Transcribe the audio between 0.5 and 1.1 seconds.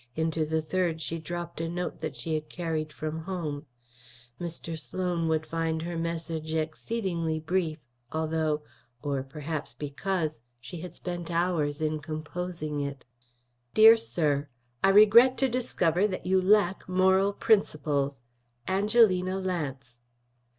third